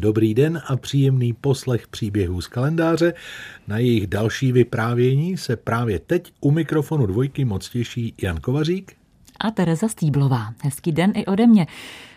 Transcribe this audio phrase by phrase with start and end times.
[0.00, 3.14] Dobrý den a příjemný poslech příběhů z kalendáře.
[3.68, 8.96] Na jejich další vyprávění se právě teď u mikrofonu dvojky moc těší Jan Kovařík
[9.40, 10.54] a Tereza Stýblová.
[10.62, 11.66] Hezký den i ode mě.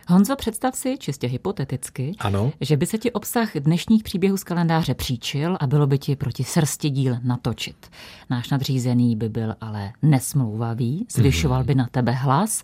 [0.08, 2.52] Honzo, představ si, čistě hypoteticky, ano.
[2.62, 6.44] že by se ti obsah dnešních příběhů z kalendáře příčil a bylo by ti proti
[6.44, 7.90] srsti díl natočit.
[8.30, 12.64] Náš nadřízený by byl ale nesmlouvavý, zvyšoval by na tebe hlas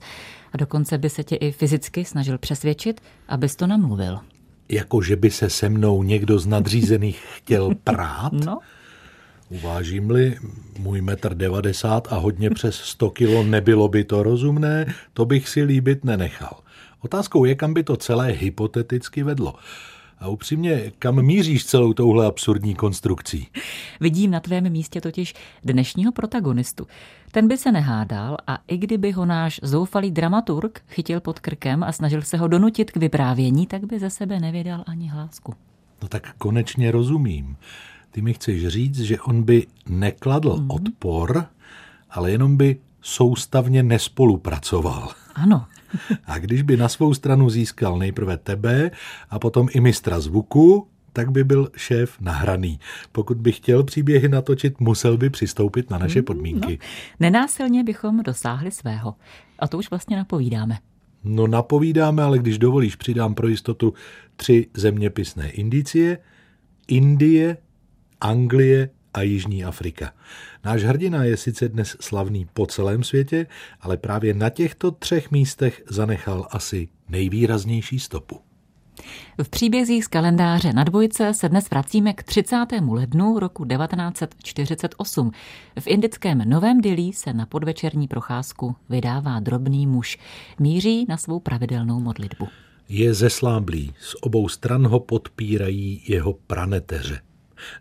[0.54, 4.20] a dokonce by se tě i fyzicky snažil přesvědčit, abys to namluvil.
[4.70, 8.34] Jako, že by se se mnou někdo z nadřízených chtěl prát?
[8.34, 8.60] No,
[9.50, 10.38] Uvážím-li
[10.80, 15.64] můj metr devadesát a hodně přes 100 kilo, nebylo by to rozumné, to bych si
[15.64, 16.60] líbit nenechal.
[17.02, 19.56] Otázkou je, kam by to celé hypoteticky vedlo.
[20.20, 23.48] A upřímně, kam míříš celou touhle absurdní konstrukcí?
[24.00, 26.88] vidím na tvém místě totiž dnešního protagonistu.
[27.32, 31.92] Ten by se nehádal a i kdyby ho náš zoufalý dramaturg chytil pod krkem a
[31.92, 35.54] snažil se ho donutit k vyprávění, tak by ze sebe nevydal ani hlásku.
[36.02, 37.58] No tak konečně rozumím.
[38.12, 40.72] Ty mi chceš říct, že on by nekladl mm.
[40.72, 41.46] odpor,
[42.10, 45.10] ale jenom by soustavně nespolupracoval.
[45.36, 45.66] Ano.
[46.26, 48.92] A když by na svou stranu získal nejprve tebe
[49.30, 52.80] a potom i mistra zvuku, tak by byl šéf nahraný.
[53.12, 56.80] Pokud by chtěl příběhy natočit, musel by přistoupit na naše podmínky.
[56.82, 56.88] No,
[57.20, 59.16] nenásilně bychom dosáhli svého.
[59.60, 60.78] A to už vlastně napovídáme.
[61.24, 63.94] No napovídáme, ale když dovolíš, přidám pro jistotu
[64.36, 66.18] tři zeměpisné indicie.
[66.88, 67.58] Indie,
[68.22, 70.14] Anglie a Jižní Afrika.
[70.66, 73.48] Náš hrdina je sice dnes slavný po celém světě,
[73.82, 78.40] ale právě na těchto třech místech zanechal asi nejvýraznější stopu.
[79.44, 82.66] V příbězích z kalendáře na dvojce se dnes vracíme k 30.
[82.90, 85.32] lednu roku 1948.
[85.80, 90.18] V indickém Novém Dilí se na podvečerní procházku vydává drobný muž.
[90.60, 92.48] Míří na svou pravidelnou modlitbu.
[92.90, 97.20] Je zesláblý, z obou stran ho podpírají jeho praneteře.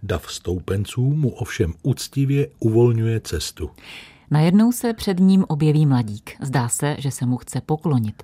[0.03, 3.71] Dav stoupenců mu ovšem úctivě uvolňuje cestu.
[4.31, 6.37] Najednou se před ním objeví mladík.
[6.43, 8.23] Zdá se, že se mu chce poklonit.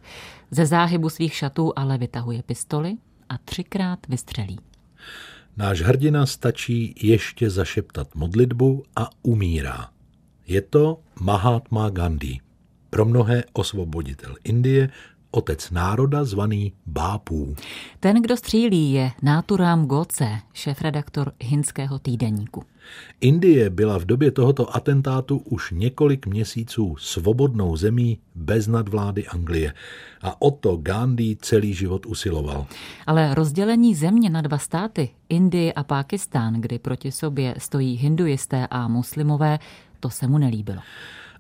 [0.50, 2.96] Ze záhybu svých šatů ale vytahuje pistoli
[3.28, 4.58] a třikrát vystřelí.
[5.56, 9.88] Náš hrdina stačí ještě zašeptat modlitbu a umírá.
[10.46, 12.38] Je to Mahatma Gandhi,
[12.90, 14.90] pro mnohé osvoboditel Indie,
[15.32, 17.56] otec národa zvaný Bápů.
[18.00, 22.62] Ten, kdo střílí, je Náturám Goce, šéf-redaktor hinského týdeníku.
[23.20, 29.74] Indie byla v době tohoto atentátu už několik měsíců svobodnou zemí bez nadvlády Anglie.
[30.22, 32.66] A o to Gandhi celý život usiloval.
[33.06, 38.88] Ale rozdělení země na dva státy, Indie a Pákistán, kdy proti sobě stojí hinduisté a
[38.88, 39.58] muslimové,
[40.00, 40.80] to se mu nelíbilo.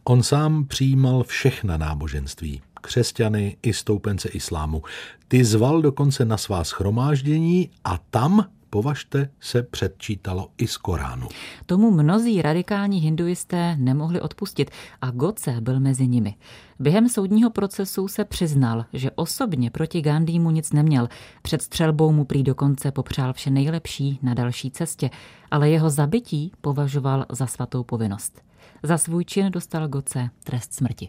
[0.04, 4.82] On sám přijímal všechna náboženství, křesťany i stoupence islámu.
[5.28, 11.28] Ty zval dokonce na svá schromáždění a tam považte, se předčítalo i z Koránu.
[11.66, 14.70] Tomu mnozí radikální hinduisté nemohli odpustit
[15.00, 16.34] a Goce byl mezi nimi.
[16.78, 21.08] Během soudního procesu se přiznal, že osobně proti Gandhimu nic neměl.
[21.42, 25.10] Před střelbou mu prý dokonce popřál vše nejlepší na další cestě,
[25.50, 28.42] ale jeho zabití považoval za svatou povinnost.
[28.82, 31.08] Za svůj čin dostal Goce trest smrti.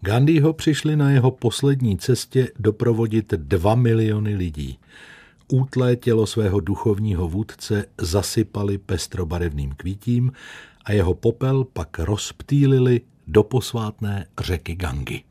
[0.00, 4.78] Gandhiho přišli na jeho poslední cestě doprovodit dva miliony lidí.
[5.52, 10.32] Útlé tělo svého duchovního vůdce zasypali pestrobarevným kvítím
[10.84, 15.22] a jeho popel pak rozptýlili do posvátné řeky Gangy.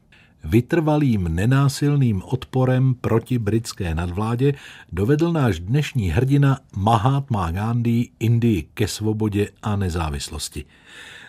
[0.44, 4.54] Vytrvalým nenásilným odporem proti britské nadvládě
[4.92, 10.66] dovedl náš dnešní hrdina Mahatma Gandhi Indii ke svobodě a nezávislosti.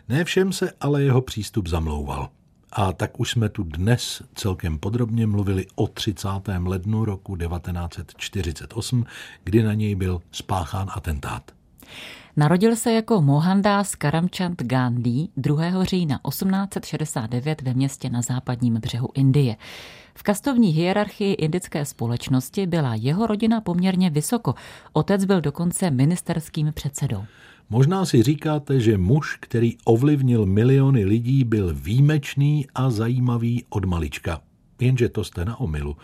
[0.09, 2.29] Ne všem se ale jeho přístup zamlouval.
[2.77, 6.29] A tak už jsme tu dnes celkem podrobně mluvili o 30.
[6.67, 9.05] lednu roku 1948,
[9.45, 11.43] kdy na něj byl spáchán atentát.
[12.37, 15.85] Narodil se jako Mohandas Karamchand Gandhi 2.
[15.85, 19.57] října 1869 ve městě na západním břehu Indie.
[20.15, 24.55] V kastovní hierarchii indické společnosti byla jeho rodina poměrně vysoko.
[24.93, 27.25] Otec byl dokonce ministerským předsedou.
[27.75, 34.41] Možná si říkáte, že muž, který ovlivnil miliony lidí, byl výjimečný a zajímavý od malička.
[34.81, 35.97] Jenže to jste na omilu.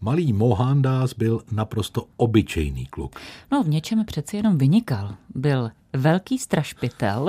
[0.00, 3.20] Malý Mohandas byl naprosto obyčejný kluk.
[3.52, 5.14] No v něčem přeci jenom vynikal.
[5.34, 7.28] Byl velký strašpitel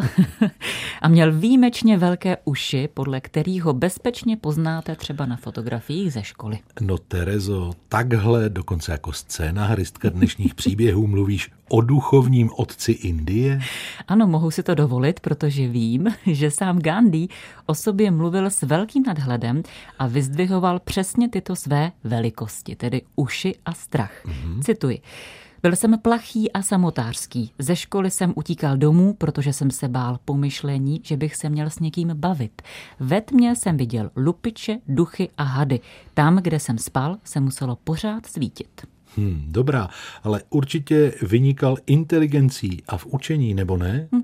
[1.01, 6.59] a měl výjimečně velké uši, podle kterých ho bezpečně poznáte třeba na fotografiích ze školy.
[6.81, 13.61] No Terezo, takhle dokonce jako scénaristka dnešních příběhů mluvíš o duchovním otci Indie?
[14.07, 17.27] Ano, mohu si to dovolit, protože vím, že sám Gandhi
[17.65, 19.63] o sobě mluvil s velkým nadhledem
[19.99, 24.25] a vyzdvihoval přesně tyto své velikosti, tedy uši a strach.
[24.25, 24.61] Mm-hmm.
[24.63, 25.01] Cituji.
[25.63, 27.51] Byl jsem plachý a samotářský.
[27.59, 31.79] Ze školy jsem utíkal domů, protože jsem se bál pomyšlení, že bych se měl s
[31.79, 32.61] někým bavit.
[32.99, 35.79] Ve tmě jsem viděl lupiče, duchy a hady.
[36.13, 38.81] Tam, kde jsem spal, se muselo pořád svítit.
[39.15, 39.89] Hmm, dobrá,
[40.23, 44.07] ale určitě vynikal inteligencí a v učení, nebo ne?
[44.15, 44.21] Hm.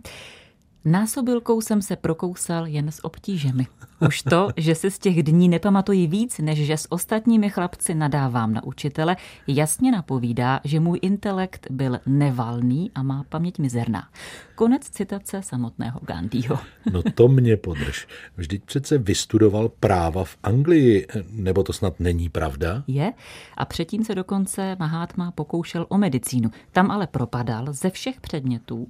[0.86, 3.68] Násobilkou jsem se prokousal jen s obtížemi.
[4.08, 8.54] Už to, že si z těch dní nepamatuji víc, než že s ostatními chlapci nadávám
[8.54, 9.18] na učitele,
[9.48, 14.10] jasně napovídá, že můj intelekt byl nevalný a má paměť mizerná.
[14.56, 16.60] Konec citace samotného Gandhiho.
[16.92, 18.08] No to mě podrž.
[18.38, 22.84] Vždyť přece vystudoval práva v Anglii, nebo to snad není pravda?
[22.88, 23.14] Je.
[23.58, 26.52] A předtím se dokonce Mahatma pokoušel o medicínu.
[26.72, 28.88] Tam ale propadal ze všech předmětů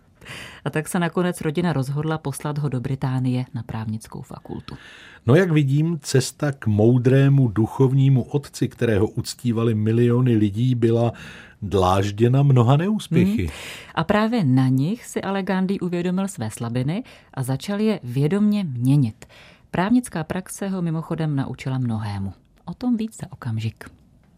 [0.66, 4.76] a tak se nakonec rodina rozhodla poslat ho do Británie na právnickou fakultu.
[5.26, 11.14] No jak vidím, cesta k moudrému duchovnímu otci, kterého uctívali miliony lidí, byla
[11.62, 13.42] dlážděna mnoha neúspěchy.
[13.42, 13.56] Hmm.
[13.96, 19.26] A právě na nich si ale Gandhi uvědomil své slabiny a začal je vědomně měnit.
[19.72, 22.34] Právnická praxe ho mimochodem naučila mnohému.
[22.66, 23.90] O tom víc za okamžik.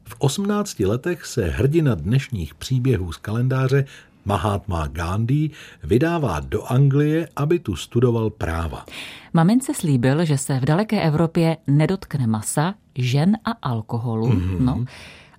[0.04, 3.86] V 18 letech se hrdina dnešních příběhů z kalendáře
[4.26, 5.50] Mahatma Gandhi
[5.84, 8.86] vydává do Anglie, aby tu studoval práva.
[9.34, 14.28] Mamince slíbil, že se v daleké Evropě nedotkne masa, žen a alkoholu.
[14.28, 14.60] Mm-hmm.
[14.60, 14.86] No.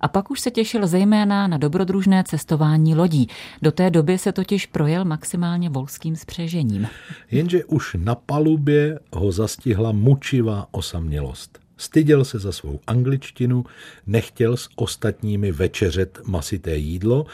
[0.01, 3.27] A pak už se těšil zejména na dobrodružné cestování lodí.
[3.61, 6.87] Do té doby se totiž projel maximálně volským spřežením.
[7.31, 11.62] Jenže už na palubě ho zastihla mučivá osamělost.
[11.77, 13.65] Styděl se za svou angličtinu,
[14.07, 17.25] nechtěl s ostatními večeřet masité jídlo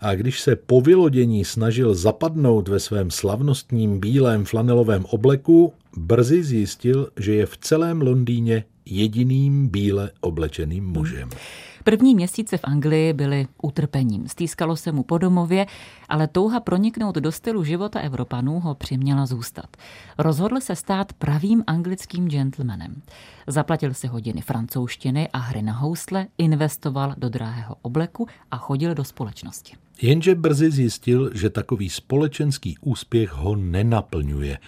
[0.00, 7.08] a když se po vylodění snažil zapadnout ve svém slavnostním bílém flanelovém obleku, brzy zjistil,
[7.16, 11.28] že je v celém Londýně jediným bíle oblečeným mužem.
[11.28, 11.71] Hmm.
[11.84, 14.28] První měsíce v Anglii byly utrpením.
[14.28, 15.66] Stýskalo se mu po domově,
[16.08, 19.76] ale touha proniknout do stylu života Evropanů ho přiměla zůstat.
[20.18, 23.02] Rozhodl se stát pravým anglickým gentlemanem.
[23.46, 29.04] Zaplatil si hodiny francouzštiny a hry na housle, investoval do drahého obleku a chodil do
[29.04, 29.76] společnosti.
[30.02, 34.58] Jenže brzy zjistil, že takový společenský úspěch ho nenaplňuje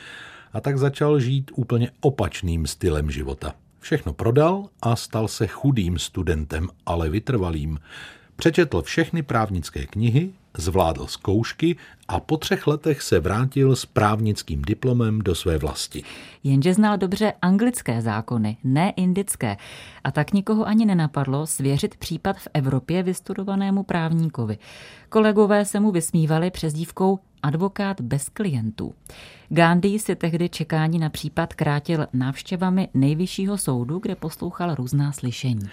[0.52, 3.55] a tak začal žít úplně opačným stylem života.
[3.84, 7.78] Všechno prodal a stal se chudým studentem, ale vytrvalým.
[8.36, 11.76] Přečetl všechny právnické knihy, zvládl zkoušky
[12.08, 16.02] a po třech letech se vrátil s právnickým diplomem do své vlasti.
[16.44, 19.56] Jenže znal dobře anglické zákony, ne indické.
[20.04, 24.58] A tak nikoho ani nenapadlo svěřit případ v Evropě vystudovanému právníkovi.
[25.08, 28.94] Kolegové se mu vysmívali přezdívkou advokát bez klientů.
[29.49, 35.69] Gandhi si tehdy čekání na případ krátil návštěvami nejvyššího soudu, kde poslouchal různá slyšení.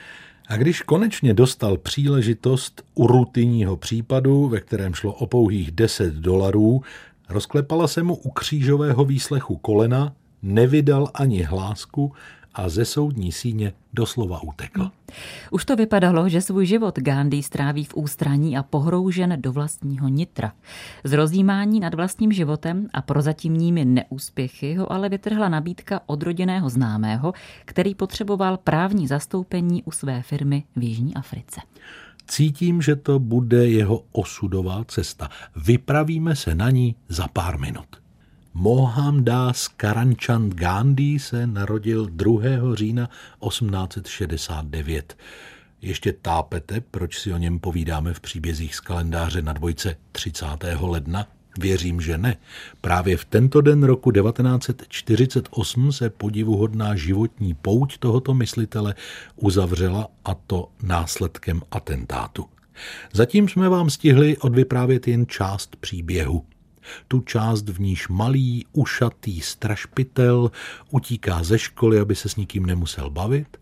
[0.48, 6.82] A když konečně dostal příležitost u rutinního případu, ve kterém šlo o pouhých 10 dolarů,
[7.30, 12.14] rozklepala se mu u křížového výslechu kolena, nevydal ani hlásku
[12.54, 14.92] a ze soudní síně doslova utekl.
[15.52, 20.54] Už to vypadalo, že svůj život Gandhi stráví v ústraní a pohroužen do vlastního nitra.
[21.04, 27.34] Z rozjímání nad vlastním životem a prozatímními neúspěchy ho ale vytrhla nabídka od rodinného známého,
[27.66, 31.62] který potřeboval právní zastoupení u své firmy v Jižní Africe.
[32.28, 35.30] Cítím, že to bude jeho osudová cesta.
[35.56, 38.01] Vypravíme se na ní za pár minut.
[38.54, 42.42] Mohamdas Karanchand Gandhi se narodil 2.
[42.74, 43.10] října
[43.48, 45.18] 1869.
[45.82, 50.46] Ještě tápete, proč si o něm povídáme v příbězích z kalendáře na dvojce 30.
[50.80, 51.28] ledna?
[51.60, 52.38] Věřím, že ne.
[52.82, 58.96] Právě v tento den roku 1948 se podivuhodná životní pouť tohoto myslitele
[59.36, 62.46] uzavřela a to následkem atentátu.
[63.14, 66.46] Zatím jsme vám stihli odvyprávět jen část příběhu
[67.08, 70.52] tu část, v níž malý, ušatý strašpitel
[70.90, 73.58] utíká ze školy, aby se s nikým nemusel bavit,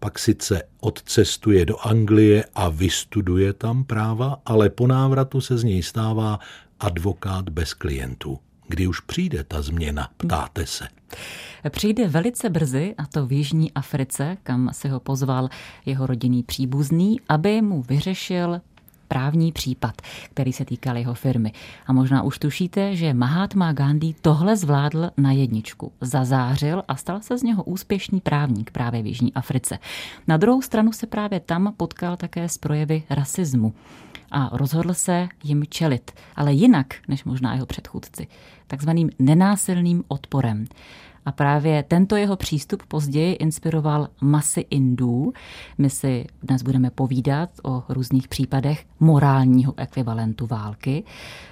[0.00, 5.82] pak sice odcestuje do Anglie a vystuduje tam práva, ale po návratu se z něj
[5.82, 6.38] stává
[6.80, 8.38] advokát bez klientů.
[8.68, 10.88] Kdy už přijde ta změna, ptáte se.
[11.70, 15.48] Přijde velice brzy, a to v Jižní Africe, kam se ho pozval
[15.86, 18.60] jeho rodinný příbuzný, aby mu vyřešil
[19.12, 20.02] právní případ,
[20.34, 21.52] který se týkal jeho firmy.
[21.86, 25.92] A možná už tušíte, že Mahatma Gandhi tohle zvládl na jedničku.
[26.00, 29.78] Zazářil a stal se z něho úspěšný právník právě v Jižní Africe.
[30.28, 33.74] Na druhou stranu se právě tam potkal také s projevy rasismu
[34.30, 38.26] a rozhodl se jim čelit, ale jinak než možná jeho předchůdci,
[38.66, 40.64] takzvaným nenásilným odporem.
[41.26, 45.32] A právě tento jeho přístup později inspiroval masy Indů.
[45.78, 51.04] My si dnes budeme povídat o různých případech morálního ekvivalentu války,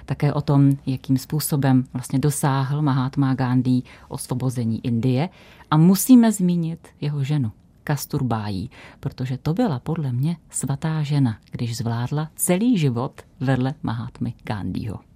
[0.05, 5.29] také o tom, jakým způsobem vlastně dosáhl Mahatma Gandhi osvobození Indie
[5.71, 7.51] a musíme zmínit jeho ženu.
[7.83, 15.10] Kasturbájí, protože to byla podle mě svatá žena, když zvládla celý život vedle Mahatmy Gandhiho.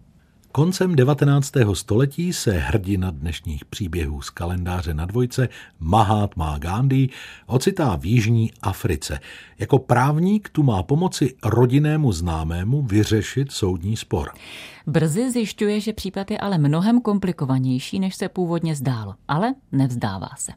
[0.56, 1.52] Koncem 19.
[1.74, 7.10] století se hrdina dnešních příběhů z kalendáře na dvojce Mahatma Gandhi
[7.46, 9.20] ocitá v Jižní Africe.
[9.60, 14.32] Jako právník tu má pomoci rodinnému známému vyřešit soudní spor.
[14.88, 20.52] Brzy zjišťuje, že případ je ale mnohem komplikovanější, než se původně zdálo, ale nevzdává se.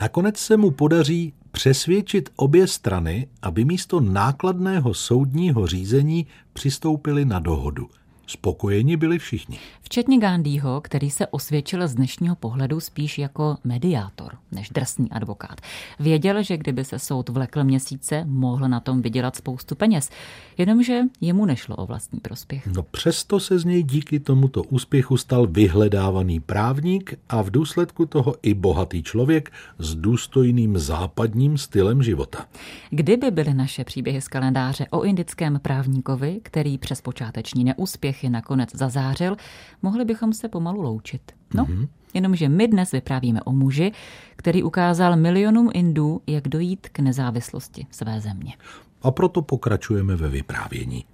[0.00, 7.88] Nakonec se mu podaří přesvědčit obě strany, aby místo nákladného soudního řízení přistoupili na dohodu–
[8.26, 9.58] Spokojeni byli všichni.
[9.82, 15.60] Včetně Gandhiho, který se osvědčil z dnešního pohledu spíš jako mediátor než drsný advokát.
[16.00, 20.10] Věděl, že kdyby se soud vlekl měsíce, mohl na tom vydělat spoustu peněz.
[20.58, 22.66] Jenomže jemu nešlo o vlastní prospěch.
[22.66, 28.34] No přesto se z něj díky tomuto úspěchu stal vyhledávaný právník a v důsledku toho
[28.42, 32.46] i bohatý člověk s důstojným západním stylem života.
[32.90, 38.70] Kdyby byly naše příběhy z kalendáře o indickém právníkovi, který přes počáteční neúspěch úspěchy nakonec
[38.74, 39.36] zazářil,
[39.82, 41.22] mohli bychom se pomalu loučit.
[41.54, 41.88] No, mm-hmm.
[42.14, 43.92] jenomže my dnes vyprávíme o muži,
[44.36, 48.54] který ukázal milionům Indů, jak dojít k nezávislosti své země.
[49.02, 51.04] A proto pokračujeme ve vyprávění.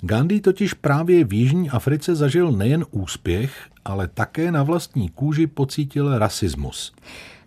[0.00, 6.18] Gandhi totiž právě v Jižní Africe zažil nejen úspěch, ale také na vlastní kůži pocítil
[6.18, 6.92] rasismus.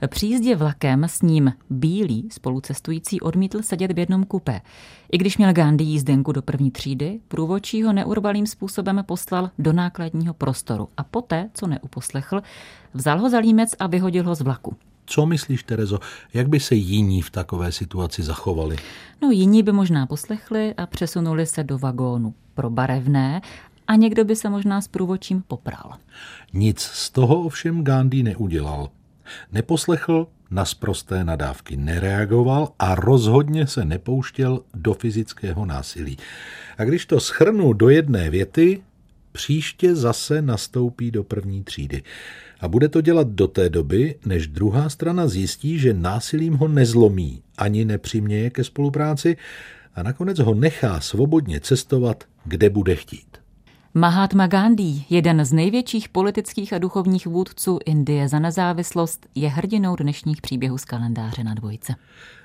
[0.07, 4.61] Při jízdě vlakem s ním bílý spolucestující odmítl sedět v jednom kupé.
[5.13, 10.33] I když měl Gandhi jízdenku do první třídy, průvodčí ho neurvalým způsobem poslal do nákladního
[10.33, 12.41] prostoru a poté, co neuposlechl,
[12.93, 14.75] vzal ho za límec a vyhodil ho z vlaku.
[15.05, 15.99] Co myslíš, Terezo,
[16.33, 18.77] jak by se jiní v takové situaci zachovali?
[19.21, 23.41] No jiní by možná poslechli a přesunuli se do vagónu pro barevné
[23.87, 25.93] a někdo by se možná s průvočím popral.
[26.53, 28.89] Nic z toho ovšem Gandhi neudělal.
[29.51, 36.17] Neposlechl, na sprosté nadávky nereagoval a rozhodně se nepouštěl do fyzického násilí.
[36.77, 38.81] A když to schrnu do jedné věty,
[39.31, 42.03] příště zase nastoupí do první třídy.
[42.59, 47.41] A bude to dělat do té doby, než druhá strana zjistí, že násilím ho nezlomí,
[47.57, 49.37] ani nepřiměje ke spolupráci
[49.95, 53.42] a nakonec ho nechá svobodně cestovat, kde bude chtít.
[53.95, 60.41] Mahatma Gandhi, jeden z největších politických a duchovních vůdců Indie za nezávislost, je hrdinou dnešních
[60.41, 61.95] příběhů z kalendáře na dvojce.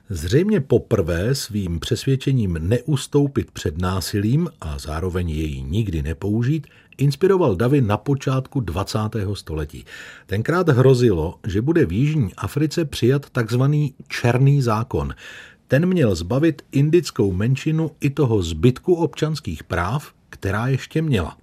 [0.08, 6.66] Zřejmě poprvé svým přesvědčením neustoupit před násilím a zároveň jej nikdy nepoužít,
[6.98, 8.98] inspiroval Davy na počátku 20.
[9.34, 9.84] století.
[10.26, 15.14] Tenkrát hrozilo, že bude v Jižní Africe přijat takzvaný černý zákon.
[15.68, 21.36] Ten měl zbavit indickou menšinu i toho zbytku občanských práv, která ještě měla.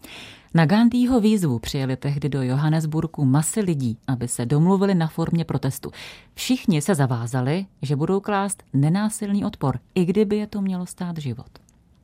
[0.54, 5.92] Na Gandhiho výzvu přijeli tehdy do Johannesburgu masy lidí, aby se domluvili na formě protestu.
[6.34, 11.50] Všichni se zavázali, že budou klást nenásilný odpor, i kdyby je to mělo stát život.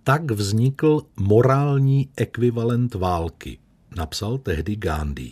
[0.04, 3.58] Tak vznikl morální ekvivalent války,
[3.98, 5.32] napsal tehdy Gandhi.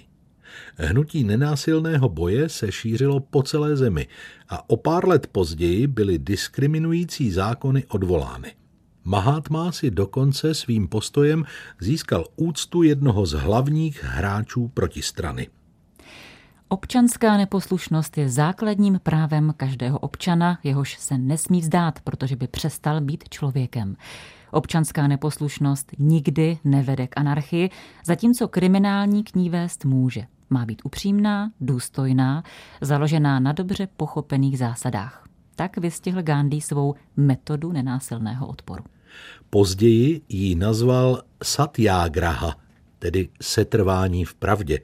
[0.75, 4.07] Hnutí nenásilného boje se šířilo po celé zemi
[4.49, 8.51] a o pár let později byly diskriminující zákony odvolány.
[9.09, 11.45] Mahatma si dokonce svým postojem
[11.79, 15.47] získal úctu jednoho z hlavních hráčů protistrany.
[16.67, 23.29] Občanská neposlušnost je základním právem každého občana, jehož se nesmí vzdát, protože by přestal být
[23.29, 23.95] člověkem.
[24.51, 27.69] Občanská neposlušnost nikdy nevede k anarchii,
[28.05, 30.21] zatímco kriminální k ní vést může.
[30.49, 32.43] Má být upřímná, důstojná,
[32.81, 35.23] založená na dobře pochopených zásadách.
[35.55, 38.83] Tak vystihl Gandhi svou metodu nenásilného odporu.
[39.49, 42.55] Později ji nazval Satyagraha,
[42.99, 44.79] tedy setrvání v pravdě.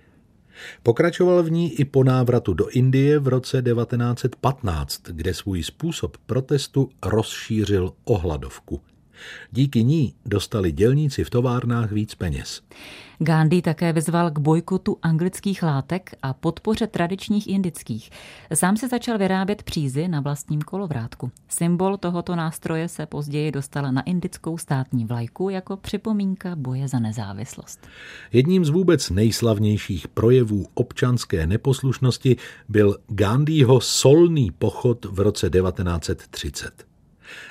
[0.84, 6.90] Pokračoval v ní i po návratu do Indie v roce 1915, kde svůj způsob protestu
[7.06, 8.82] rozšířil ohladovku.
[9.52, 12.62] Díky ní dostali dělníci v továrnách víc peněz.
[13.20, 18.10] Gandhi také vyzval k bojkotu anglických látek a podpoře tradičních indických.
[18.54, 21.32] Sám se začal vyrábět přízy na vlastním kolovrátku.
[21.48, 27.88] Symbol tohoto nástroje se později dostala na indickou státní vlajku jako připomínka boje za nezávislost.
[28.32, 32.38] Jedním z vůbec nejslavnějších projevů občanské neposlušnosti
[32.70, 36.95] byl Gandhiho solný pochod v roce 1930.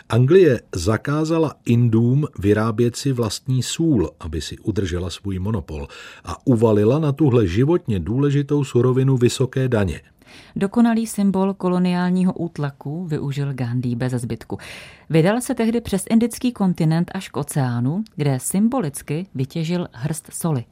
[0.09, 5.89] Anglie zakázala Indům vyrábět si vlastní sůl, aby si udržela svůj monopol
[6.25, 10.01] a uvalila na tuhle životně důležitou surovinu vysoké daně.
[10.57, 14.59] Dokonalý symbol koloniálního útlaku využil Gandhi bez zbytku.
[15.11, 20.65] Vydal se tehdy přes indický kontinent až k oceánu, kde symbolicky vytěžil hrst soli.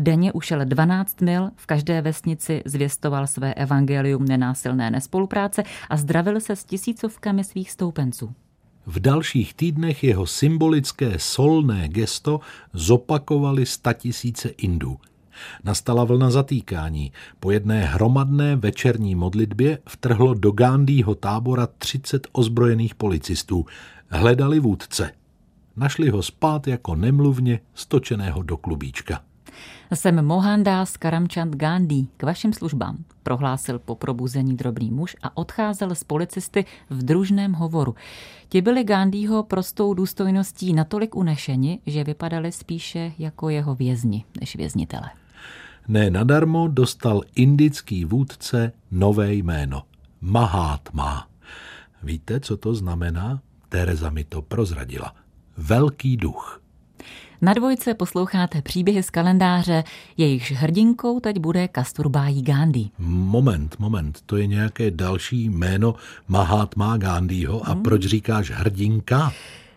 [0.00, 6.56] Denně ušel 12 mil, v každé vesnici zvěstoval své evangelium nenásilné nespolupráce a zdravil se
[6.56, 8.34] s tisícovkami svých stoupenců.
[8.86, 12.40] V dalších týdnech jeho symbolické solné gesto
[12.72, 14.98] zopakovali statisíce Indů.
[15.64, 17.12] Nastala vlna zatýkání.
[17.40, 23.66] Po jedné hromadné večerní modlitbě vtrhlo do Gandhiho tábora 30 ozbrojených policistů.
[24.08, 25.12] Hledali vůdce.
[25.76, 29.27] Našli ho spát jako nemluvně stočeného do klubíčka.
[29.94, 36.04] Jsem Mohandas Karamchand Gandhi k vašim službám, prohlásil po probuzení drobný muž a odcházel z
[36.04, 37.94] policisty v družném hovoru.
[38.48, 45.10] Ti byli Gandhiho prostou důstojností natolik unešeni, že vypadali spíše jako jeho vězni než věznitele.
[45.88, 49.82] Ne nadarmo dostal indický vůdce nové jméno
[50.20, 51.28] Mahatma.
[52.02, 53.40] Víte, co to znamená?
[53.68, 55.14] Tereza mi to prozradila.
[55.56, 56.62] Velký duch.
[57.40, 59.84] Na dvojce posloucháte příběhy z kalendáře,
[60.16, 62.90] jejichž hrdinkou teď bude Kasturbájí Gandhi.
[62.98, 65.94] Moment, moment, to je nějaké další jméno
[66.28, 67.82] Mahatma Gandhiho a hmm.
[67.82, 69.32] proč říkáš hrdinka?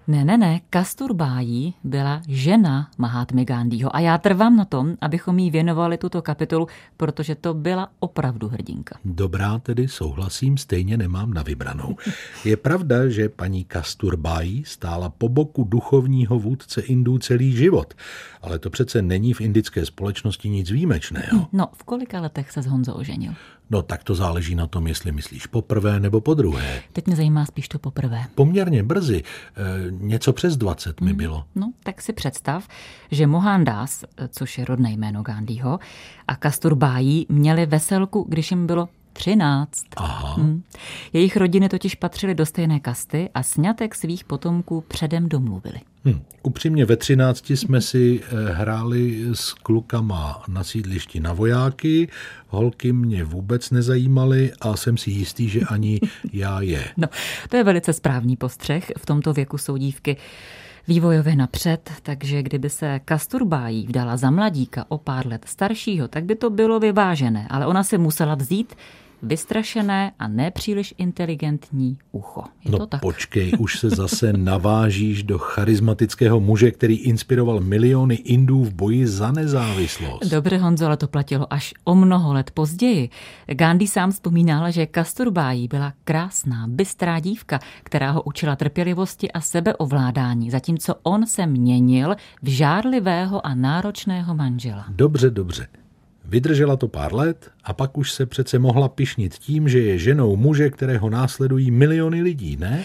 [0.08, 5.52] Ne, ne, ne, Kasturbájí byla žena Mahátmy Gandhiho a já trvám na tom, abychom jí
[5.52, 6.68] věnovali tuto kapitolu,
[6.98, 9.00] protože to byla opravdu hrdinka.
[9.06, 11.96] Dobrá, tedy souhlasím, stejně nemám na vybranou.
[12.46, 17.94] Je pravda, že paní Kasturbájí stála po boku duchovního vůdce Indů celý život,
[18.42, 21.48] ale to přece není v indické společnosti nic výjimečného.
[21.54, 23.34] No, v kolika letech se s Honzo oženil?
[23.72, 26.82] No tak to záleží na tom, jestli myslíš poprvé nebo po druhé.
[26.94, 28.26] Teď mě zajímá spíš to poprvé.
[28.36, 31.18] Poměrně brzy, e, něco přes 20 mi hmm.
[31.18, 31.44] bylo.
[31.56, 32.68] No, tak si představ,
[33.12, 35.80] že Mohandas, což je rodné jméno Gandhiho,
[36.28, 39.86] a Kasturbájí měli veselku, když jim bylo 13.
[39.98, 40.34] Aha.
[40.34, 40.64] Hmm.
[41.14, 45.80] Jejich rodiny totiž patřily do stejné kasty a sňatek svých potomků předem domluvili.
[46.06, 46.22] Hmm.
[46.44, 52.08] Upřímně ve 13 jsme si eh, hráli s klukama na sídlišti na vojáky,
[52.48, 56.00] holky mě vůbec nezajímaly a jsem si jistý, že ani
[56.34, 56.84] já je.
[56.98, 57.08] No,
[57.50, 58.92] to je velice správný postřeh.
[58.98, 60.18] V tomto věku jsou dívky
[60.88, 66.36] vývojově napřed, takže kdyby se Kasturbájí vdala za mladíka o pár let staršího, tak by
[66.36, 68.76] to bylo vyvážené, ale ona se musela vzít
[69.24, 72.44] vystrašené a nepříliš inteligentní ucho.
[72.66, 73.02] Je no to tak?
[73.02, 79.32] počkej, už se zase navážíš do charismatického muže, který inspiroval miliony Indů v boji za
[79.32, 80.30] nezávislost.
[80.30, 83.10] Dobře, Honzo, ale to platilo až o mnoho let později.
[83.54, 90.52] Gandhi sám vzpomínal, že Kasturbájí byla krásná, bystrá dívka, která ho učila trpělivosti a sebeovládání,
[90.52, 94.86] zatímco on se měnil v žárlivého a náročného manžela.
[94.90, 95.68] Dobře, dobře.
[96.26, 100.36] Vydržela to pár let a pak už se přece mohla pišnit tím, že je ženou
[100.36, 102.84] muže, kterého následují miliony lidí, ne?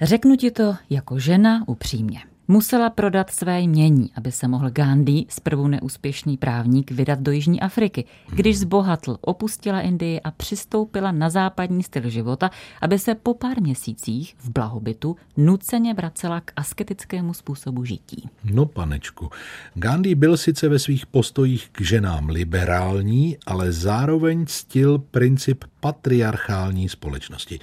[0.00, 2.20] Řeknu ti to jako žena upřímně.
[2.50, 8.04] Musela prodat své jmění, aby se mohl Gandhi, zprvu neúspěšný právník, vydat do Jižní Afriky.
[8.32, 14.34] Když zbohatl, opustila Indii a přistoupila na západní styl života, aby se po pár měsících
[14.38, 18.28] v blahobytu nuceně vracela k asketickému způsobu žití.
[18.44, 19.30] No panečku,
[19.74, 27.58] Gandhi byl sice ve svých postojích k ženám liberální, ale zároveň ctil princip patriarchální společnosti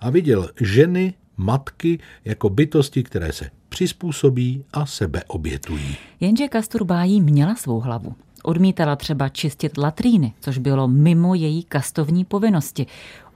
[0.00, 5.96] a viděl ženy matky jako bytosti, které se přizpůsobí a sebe obětují.
[6.20, 8.14] Jenže Kasturbájí měla svou hlavu.
[8.42, 12.86] Odmítala třeba čistit latríny, což bylo mimo její kastovní povinnosti.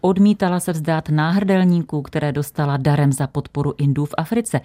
[0.00, 4.60] Odmítala se vzdát náhrdelníků, které dostala darem za podporu Indů v Africe.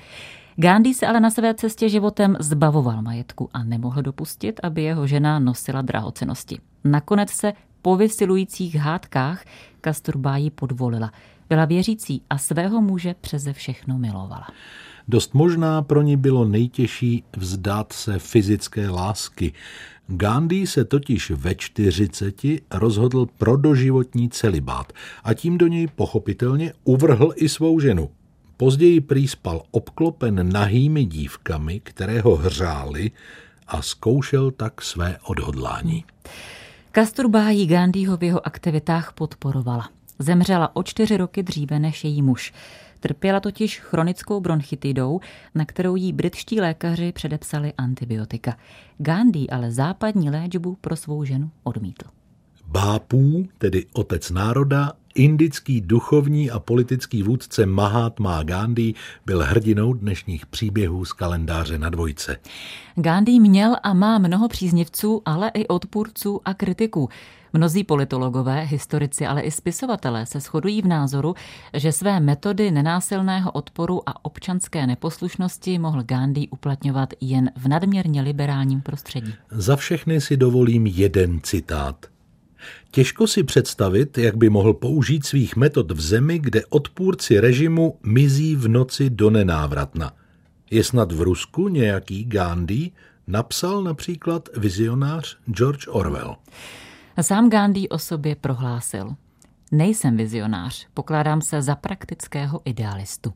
[0.55, 5.39] Gandhi se ale na své cestě životem zbavoval majetku a nemohl dopustit, aby jeho žena
[5.39, 6.59] nosila drahocenosti.
[6.83, 9.45] Nakonec se po vysilujících hádkách
[9.81, 11.11] Kasturbájí podvolila.
[11.49, 14.47] Byla věřící a svého muže přeze všechno milovala.
[15.07, 19.53] Dost možná pro ní bylo nejtěžší vzdát se fyzické lásky.
[20.07, 24.93] Gandhi se totiž ve čtyřiceti rozhodl pro doživotní celibát
[25.23, 28.09] a tím do něj pochopitelně uvrhl i svou ženu.
[28.57, 33.11] Později prý spal obklopen nahými dívkami, které ho hřály
[33.67, 36.03] a zkoušel tak své odhodlání.
[36.91, 39.89] Kasturbájí Gandhiho v jeho aktivitách podporovala.
[40.19, 42.53] Zemřela o čtyři roky dříve než její muž.
[42.99, 45.19] Trpěla totiž chronickou bronchitidou,
[45.55, 48.57] na kterou jí britští lékaři předepsali antibiotika.
[48.97, 52.05] Gandhi ale západní léčbu pro svou ženu odmítl.
[52.65, 58.93] Bápů, tedy otec národa, indický duchovní a politický vůdce Mahatma Gandhi
[59.25, 62.37] byl hrdinou dnešních příběhů z kalendáře na dvojce.
[62.95, 67.09] Gandhi měl a má mnoho příznivců, ale i odpůrců a kritiků.
[67.57, 71.35] Mnozí politologové, historici, ale i spisovatelé se shodují v názoru,
[71.73, 78.81] že své metody nenásilného odporu a občanské neposlušnosti mohl Gandhi uplatňovat jen v nadměrně liberálním
[78.81, 79.33] prostředí.
[79.51, 82.05] Za všechny si dovolím jeden citát–
[82.91, 88.55] Těžko si představit, jak by mohl použít svých metod v zemi, kde odpůrci režimu mizí
[88.55, 90.11] v noci do nenávratna.
[90.71, 92.91] Je snad v Rusku nějaký Gandhi,
[93.27, 96.35] napsal například vizionář George Orwell.
[97.21, 99.15] Sám Gandhi o sobě prohlásil.
[99.71, 103.33] Nejsem vizionář, pokládám se za praktického idealistu.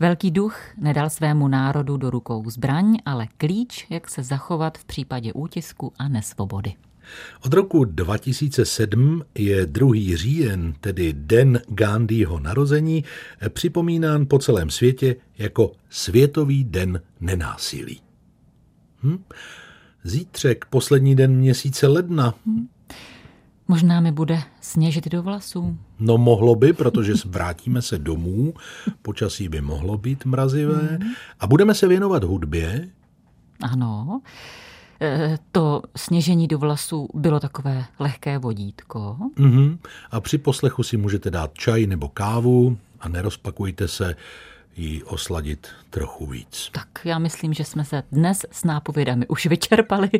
[0.00, 5.32] Velký duch nedal svému národu do rukou zbraň, ale klíč, jak se zachovat v případě
[5.32, 6.74] útisku a nesvobody.
[7.44, 9.92] Od roku 2007 je 2.
[10.14, 13.04] říjen, tedy Den Gandhiho narození,
[13.48, 18.00] připomínán po celém světě jako Světový den nenásilí.
[19.02, 19.22] Hm?
[20.04, 22.34] Zítřek, poslední den měsíce ledna.
[22.46, 22.66] Hm?
[23.68, 25.78] Možná mi bude sněžit do vlasů.
[26.00, 28.54] No mohlo by, protože vrátíme se domů,
[29.02, 30.98] počasí by mohlo být mrazivé
[31.40, 32.88] a budeme se věnovat hudbě.
[33.62, 34.20] Ano,
[35.00, 39.16] Eh, to sněžení do vlasů bylo takové lehké vodítko.
[39.36, 39.78] Mm-hmm.
[40.10, 44.16] A při poslechu si můžete dát čaj nebo kávu a nerozpakujte se
[44.76, 46.70] ji osladit trochu víc.
[46.72, 50.10] Tak já myslím, že jsme se dnes s nápovědami už vyčerpali.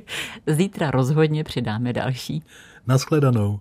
[0.46, 2.42] Zítra rozhodně přidáme další.
[2.86, 3.60] Naschledanou.